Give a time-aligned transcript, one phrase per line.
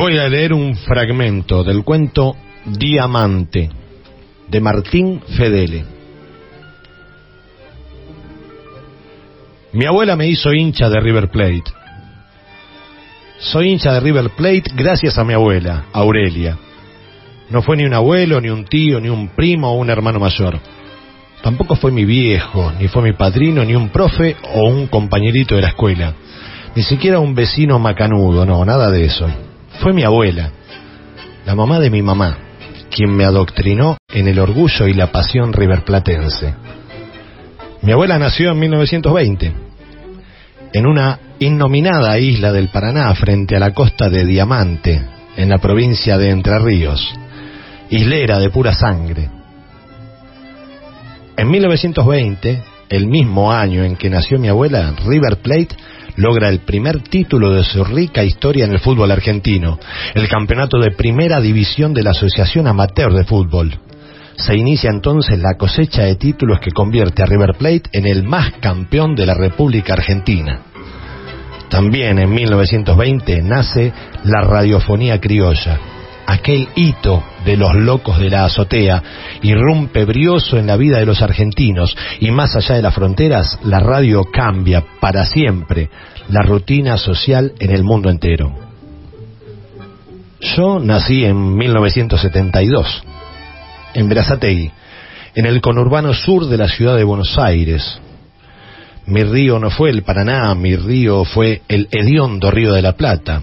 [0.00, 3.68] voy a leer un fragmento del cuento Diamante
[4.48, 5.84] de Martín Fedele.
[9.74, 11.64] Mi abuela me hizo hincha de River Plate.
[13.40, 16.56] Soy hincha de River Plate gracias a mi abuela, Aurelia.
[17.50, 20.58] No fue ni un abuelo, ni un tío, ni un primo o un hermano mayor.
[21.42, 25.60] Tampoco fue mi viejo, ni fue mi padrino, ni un profe o un compañerito de
[25.60, 26.14] la escuela.
[26.74, 29.49] Ni siquiera un vecino macanudo, no, nada de eso.
[29.80, 30.50] Fue mi abuela,
[31.46, 32.36] la mamá de mi mamá,
[32.94, 36.54] quien me adoctrinó en el orgullo y la pasión riverplatense.
[37.80, 39.52] Mi abuela nació en 1920,
[40.74, 45.00] en una innominada isla del Paraná frente a la costa de Diamante,
[45.38, 47.02] en la provincia de Entre Ríos,
[47.88, 49.30] islera de pura sangre.
[51.38, 55.74] En 1920, el mismo año en que nació mi abuela, River Plate
[56.16, 59.78] logra el primer título de su rica historia en el fútbol argentino,
[60.14, 63.78] el campeonato de primera división de la Asociación Amateur de Fútbol.
[64.36, 68.52] Se inicia entonces la cosecha de títulos que convierte a River Plate en el más
[68.60, 70.62] campeón de la República Argentina.
[71.68, 73.92] También en 1920 nace
[74.24, 75.78] la radiofonía criolla,
[76.30, 79.02] aquel hito de los locos de la azotea,
[79.42, 83.80] irrumpe brioso en la vida de los argentinos y más allá de las fronteras, la
[83.80, 85.90] radio cambia para siempre
[86.28, 88.54] la rutina social en el mundo entero.
[90.40, 93.02] Yo nací en 1972,
[93.94, 94.70] en Berazategui,
[95.34, 98.00] en el conurbano sur de la ciudad de Buenos Aires.
[99.06, 103.42] Mi río no fue el Paraná, mi río fue el hediondo río de la Plata,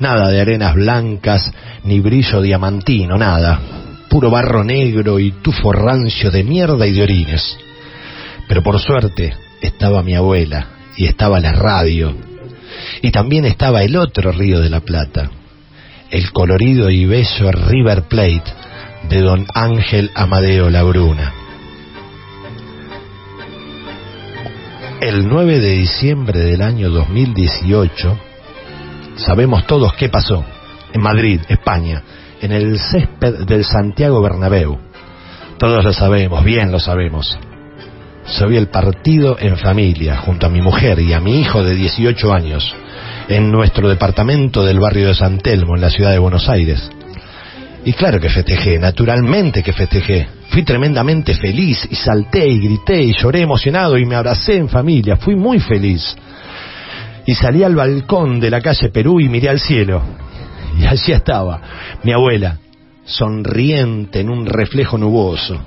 [0.00, 1.52] Nada de arenas blancas,
[1.84, 3.60] ni brillo diamantino, nada.
[4.08, 7.58] Puro barro negro y tufo rancio de mierda y de orines.
[8.48, 12.14] Pero por suerte estaba mi abuela y estaba la radio.
[13.02, 15.30] Y también estaba el otro río de la Plata,
[16.10, 18.52] el colorido y bello River Plate
[19.08, 21.32] de don Ángel Amadeo Labruna.
[25.00, 28.18] El 9 de diciembre del año 2018,
[29.18, 30.44] Sabemos todos qué pasó
[30.92, 32.02] en Madrid, España,
[32.40, 34.78] en el césped del Santiago Bernabéu.
[35.58, 37.36] Todos lo sabemos, bien lo sabemos.
[38.24, 42.32] Soy el partido en familia, junto a mi mujer y a mi hijo de 18
[42.32, 42.72] años,
[43.28, 46.88] en nuestro departamento del barrio de San Telmo, en la ciudad de Buenos Aires.
[47.84, 50.28] Y claro que festejé, naturalmente que festejé.
[50.50, 55.16] Fui tremendamente feliz y salté y grité y lloré emocionado y me abracé en familia.
[55.16, 56.16] Fui muy feliz
[57.28, 60.00] y salí al balcón de la calle Perú y miré al cielo.
[60.78, 61.60] Y allí estaba
[62.02, 62.56] mi abuela,
[63.04, 65.60] sonriente en un reflejo nuboso.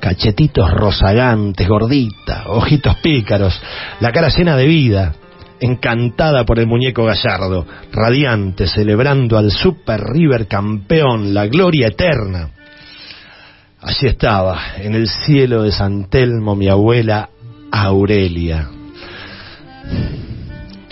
[0.00, 3.60] Cachetitos rozagantes, gordita, ojitos pícaros,
[4.00, 5.14] la cara llena de vida,
[5.60, 12.48] encantada por el muñeco gallardo, radiante, celebrando al Super River campeón, la gloria eterna.
[13.82, 17.28] Allí estaba, en el cielo de San Telmo, mi abuela
[17.70, 18.70] Aurelia.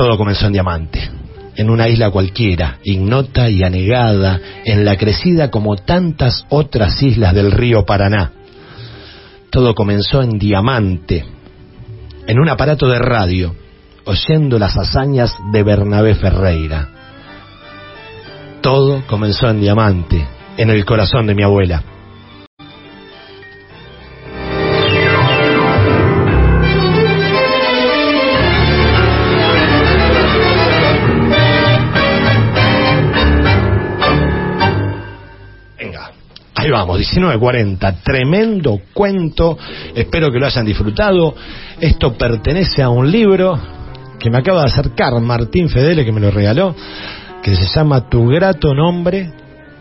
[0.00, 1.10] Todo comenzó en Diamante,
[1.56, 7.52] en una isla cualquiera, ignota y anegada, en la crecida como tantas otras islas del
[7.52, 8.32] río Paraná.
[9.50, 11.26] Todo comenzó en Diamante,
[12.26, 13.54] en un aparato de radio,
[14.06, 16.88] oyendo las hazañas de Bernabé Ferreira.
[18.62, 21.82] Todo comenzó en Diamante, en el corazón de mi abuela.
[36.70, 39.58] Ahí vamos, 19.40, tremendo cuento,
[39.92, 41.34] espero que lo hayan disfrutado.
[41.80, 43.58] Esto pertenece a un libro
[44.20, 46.76] que me acaba de acercar Martín Fedele, que me lo regaló,
[47.42, 49.32] que se llama Tu grato nombre,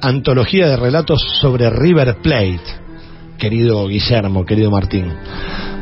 [0.00, 2.62] antología de relatos sobre River Plate,
[3.36, 5.12] querido Guillermo, querido Martín.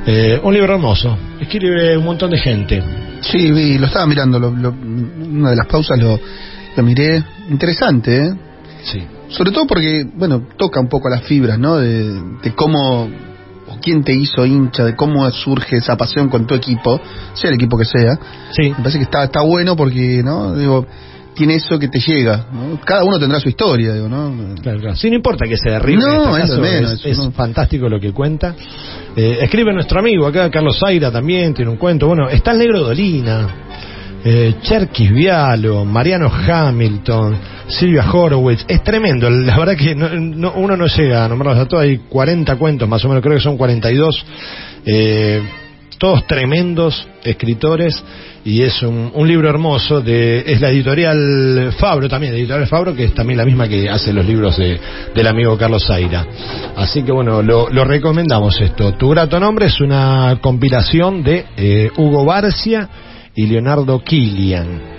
[0.07, 2.83] Eh, un libro hermoso, escribe un montón de gente.
[3.21, 6.19] Sí, vi, lo estaba mirando, una de las pausas lo,
[6.75, 8.35] lo miré, interesante, ¿eh?
[8.85, 11.77] Sí sobre todo porque, bueno, toca un poco las fibras, ¿no?
[11.77, 13.09] De, cómo
[13.67, 17.01] o quién te hizo hincha, de cómo surge esa pasión con tu equipo,
[17.35, 18.19] sea el equipo que sea.
[18.51, 18.71] Sí.
[18.71, 20.55] Me parece que está, está bueno porque, ¿no?
[20.55, 20.87] Digo,
[21.35, 22.81] tiene eso que te llega, ¿no?
[22.85, 24.55] Cada uno tendrá su historia, digo, ¿no?
[24.63, 24.97] Claro, claro.
[24.97, 26.05] Sí, no importa que sea River.
[26.05, 28.55] No, este menos, es, fantástico lo que cuenta.
[29.17, 32.07] Eh, escribe nuestro amigo acá, Carlos Zaira también, tiene un cuento.
[32.07, 33.49] Bueno, está el Negro Dolina,
[34.25, 37.37] eh, Cherkis Vialo, Mariano Hamilton,
[37.69, 38.65] Silvia Horowitz.
[38.67, 41.83] Es tremendo, la verdad que uno no llega a nombrarlos a todos.
[41.83, 44.25] Hay 40 cuentos, más o menos, creo que son 42.
[44.87, 45.43] Eh,
[45.99, 48.03] todos tremendos escritores
[48.45, 53.05] y es un, un, libro hermoso de es la editorial Fabro también editorial Fabro que
[53.05, 54.79] es también la misma que hace los libros de,
[55.15, 56.27] del amigo Carlos Zaira
[56.77, 61.91] así que bueno lo, lo, recomendamos esto tu grato nombre es una compilación de eh,
[61.97, 62.89] Hugo Barcia
[63.35, 64.94] y Leonardo Kilian